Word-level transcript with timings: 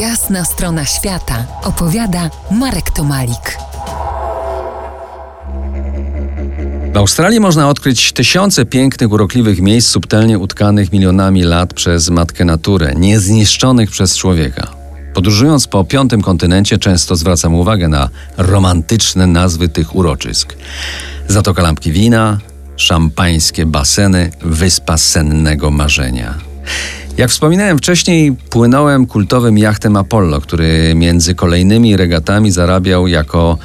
Jasna 0.00 0.44
strona 0.44 0.84
świata 0.84 1.46
opowiada 1.62 2.30
Marek 2.50 2.90
Tomalik. 2.90 3.58
W 6.92 6.96
Australii 6.96 7.40
można 7.40 7.68
odkryć 7.68 8.12
tysiące 8.12 8.64
pięknych, 8.66 9.12
urokliwych 9.12 9.60
miejsc 9.60 9.90
subtelnie 9.90 10.38
utkanych 10.38 10.92
milionami 10.92 11.42
lat 11.42 11.74
przez 11.74 12.10
matkę 12.10 12.44
naturę, 12.44 12.94
niezniszczonych 12.94 13.90
przez 13.90 14.16
człowieka. 14.16 14.66
Podróżując 15.14 15.66
po 15.66 15.84
piątym 15.84 16.22
kontynencie, 16.22 16.78
często 16.78 17.16
zwracam 17.16 17.54
uwagę 17.54 17.88
na 17.88 18.08
romantyczne 18.36 19.26
nazwy 19.26 19.68
tych 19.68 19.96
uroczysk. 19.96 20.56
Zatoka 21.28 21.62
Lampki 21.62 21.92
Wina, 21.92 22.38
szampańskie 22.76 23.66
baseny, 23.66 24.30
wyspa 24.42 24.98
sennego 24.98 25.70
marzenia. 25.70 26.34
Jak 27.18 27.30
wspominałem 27.30 27.78
wcześniej, 27.78 28.32
płynąłem 28.50 29.06
kultowym 29.06 29.58
jachtem 29.58 29.96
Apollo, 29.96 30.40
który 30.40 30.92
między 30.94 31.34
kolejnymi 31.34 31.96
regatami 31.96 32.50
zarabiał 32.50 33.08
jako 33.08 33.58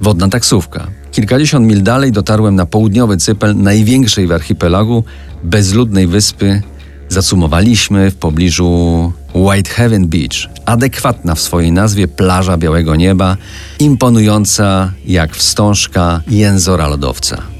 wodna 0.00 0.28
taksówka. 0.28 0.86
Kilkadziesiąt 1.12 1.66
mil 1.66 1.82
dalej 1.82 2.12
dotarłem 2.12 2.54
na 2.54 2.66
południowy 2.66 3.16
cypel 3.16 3.56
największej 3.56 4.26
w 4.26 4.32
archipelagu 4.32 5.04
bezludnej 5.44 6.06
wyspy. 6.06 6.62
Zacumowaliśmy 7.08 8.10
w 8.10 8.16
pobliżu 8.16 9.12
Whitehaven 9.34 10.06
Beach, 10.08 10.48
adekwatna 10.64 11.34
w 11.34 11.40
swojej 11.40 11.72
nazwie 11.72 12.08
plaża 12.08 12.56
białego 12.56 12.96
nieba, 12.96 13.36
imponująca 13.78 14.92
jak 15.04 15.36
wstążka 15.36 16.20
jęzora 16.28 16.88
lodowca. 16.88 17.55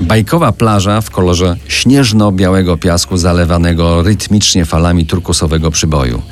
Bajkowa 0.00 0.52
plaża 0.52 1.00
w 1.00 1.10
kolorze 1.10 1.56
śnieżno-białego 1.68 2.76
piasku 2.76 3.16
zalewanego 3.16 4.02
rytmicznie 4.02 4.64
falami 4.64 5.06
turkusowego 5.06 5.70
przyboju. 5.70 6.22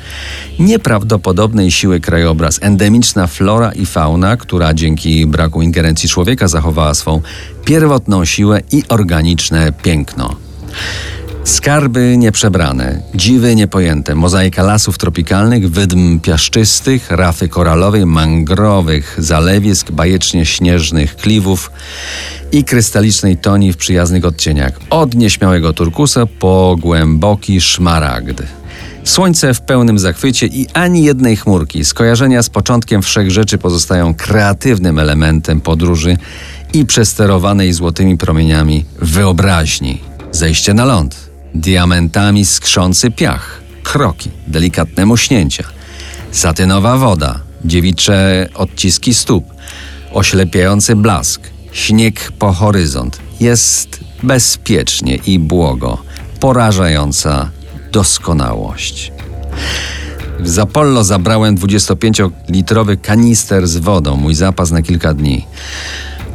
Nieprawdopodobnej 0.59 1.71
siły 1.71 1.99
krajobraz, 1.99 2.59
endemiczna 2.61 3.27
flora 3.27 3.71
i 3.71 3.85
fauna, 3.85 4.37
która 4.37 4.73
dzięki 4.73 5.25
braku 5.25 5.61
ingerencji 5.61 6.09
człowieka 6.09 6.47
zachowała 6.47 6.93
swą 6.93 7.21
pierwotną 7.65 8.25
siłę 8.25 8.61
i 8.71 8.83
organiczne 8.89 9.71
piękno. 9.71 10.35
Skarby 11.47 12.17
nieprzebrane, 12.17 13.01
dziwy 13.15 13.55
niepojęte, 13.55 14.15
mozaika 14.15 14.63
lasów 14.63 14.97
tropikalnych, 14.97 15.71
wydm 15.71 16.19
piaszczystych, 16.19 17.11
rafy 17.11 17.47
koralowej, 17.47 18.05
mangrowych, 18.05 19.15
zalewisk, 19.17 19.91
bajecznie 19.91 20.45
śnieżnych 20.45 21.15
kliwów 21.15 21.71
i 22.51 22.63
krystalicznej 22.63 23.37
toni 23.37 23.73
w 23.73 23.77
przyjaznych 23.77 24.25
odcieniach. 24.25 24.79
Od 24.89 25.15
nieśmiałego 25.15 25.73
turkusa 25.73 26.25
po 26.39 26.75
głęboki 26.79 27.61
szmaragd. 27.61 28.43
Słońce 29.03 29.53
w 29.53 29.61
pełnym 29.61 29.99
zachwycie 29.99 30.47
i 30.47 30.67
ani 30.73 31.03
jednej 31.03 31.35
chmurki. 31.35 31.85
Skojarzenia 31.85 32.43
z 32.43 32.49
początkiem 32.49 33.01
wszechrzeczy 33.01 33.57
pozostają 33.57 34.13
kreatywnym 34.13 34.99
elementem 34.99 35.61
podróży 35.61 36.17
i 36.73 36.85
przesterowanej 36.85 37.73
złotymi 37.73 38.17
promieniami 38.17 38.85
wyobraźni. 38.99 40.01
Zejście 40.31 40.73
na 40.73 40.85
ląd 40.85 41.26
diamentami 41.61 42.45
skrzący 42.45 43.11
piach, 43.11 43.61
kroki, 43.83 44.31
delikatne 44.47 45.05
muśnięcia, 45.05 45.63
satynowa 46.31 46.97
woda, 46.97 47.39
dziewicze 47.65 48.49
odciski 48.53 49.13
stóp, 49.13 49.43
oślepiający 50.13 50.95
blask, 50.95 51.41
śnieg 51.71 52.31
po 52.39 52.53
horyzont. 52.53 53.19
Jest 53.39 53.99
bezpiecznie 54.23 55.15
i 55.15 55.39
błogo, 55.39 55.97
porażająca 56.39 57.49
doskonałość. 57.91 59.11
W 60.39 60.49
Zapollo 60.49 61.03
zabrałem 61.03 61.57
25-litrowy 61.57 62.97
kanister 63.01 63.67
z 63.67 63.77
wodą, 63.77 64.15
mój 64.15 64.35
zapas 64.35 64.71
na 64.71 64.81
kilka 64.81 65.13
dni. 65.13 65.45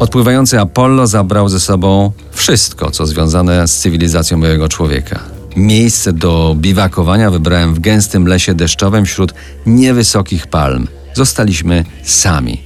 Odpływający 0.02 0.60
Apollo 0.60 1.06
zabrał 1.06 1.48
ze 1.48 1.60
sobą 1.60 2.12
wszystko, 2.32 2.90
co 2.90 3.06
związane 3.06 3.68
z 3.68 3.78
cywilizacją 3.78 4.38
mojego 4.38 4.68
człowieka. 4.68 5.20
Miejsce 5.56 6.12
do 6.12 6.56
biwakowania 6.58 7.30
wybrałem 7.30 7.74
w 7.74 7.80
gęstym 7.80 8.26
lesie 8.26 8.54
deszczowym 8.54 9.04
wśród 9.04 9.34
niewysokich 9.66 10.46
palm. 10.46 10.88
Zostaliśmy 11.14 11.84
sami. 12.02 12.60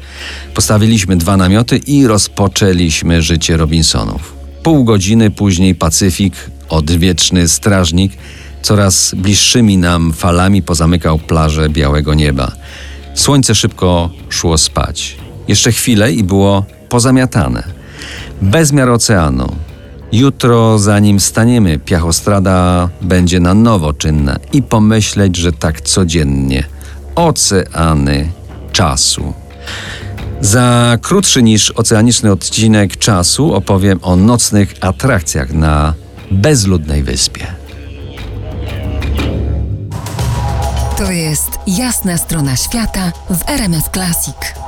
Postawiliśmy 0.54 1.16
dwa 1.16 1.36
namioty 1.36 1.76
i 1.76 2.06
rozpoczęliśmy 2.06 3.22
życie 3.22 3.56
Robinsonów. 3.56 4.34
Pół 4.62 4.84
godziny 4.84 5.30
później 5.30 5.74
Pacyfik, 5.74 6.34
odwieczny 6.68 7.48
strażnik, 7.48 8.12
coraz 8.62 9.14
bliższymi 9.14 9.78
nam 9.78 10.12
falami 10.12 10.62
pozamykał 10.62 11.18
plażę 11.18 11.68
białego 11.68 12.14
nieba. 12.14 12.52
Słońce 13.14 13.54
szybko 13.54 14.10
szło 14.28 14.58
spać. 14.58 15.16
Jeszcze 15.48 15.72
chwilę 15.72 16.12
i 16.12 16.24
było 16.24 16.64
pozamiatane. 16.88 17.62
Bezmiar 18.42 18.90
oceanu. 18.90 19.56
Jutro, 20.12 20.78
zanim 20.78 21.20
staniemy, 21.20 21.78
piachostrada 21.78 22.88
będzie 23.02 23.40
na 23.40 23.54
nowo 23.54 23.92
czynna 23.92 24.36
i 24.52 24.62
pomyśleć, 24.62 25.36
że 25.36 25.52
tak 25.52 25.80
codziennie. 25.80 26.64
Oceany 27.14 28.30
czasu. 28.72 29.34
Za 30.40 30.98
krótszy 31.02 31.42
niż 31.42 31.70
oceaniczny 31.70 32.32
odcinek 32.32 32.96
czasu 32.96 33.54
opowiem 33.54 33.98
o 34.02 34.16
nocnych 34.16 34.74
atrakcjach 34.80 35.52
na 35.52 35.94
bezludnej 36.30 37.02
wyspie. 37.02 37.46
To 40.98 41.10
jest 41.10 41.50
jasna 41.66 42.18
strona 42.18 42.56
świata 42.56 43.12
w 43.30 43.50
RMS 43.50 43.84
Classic. 43.92 44.65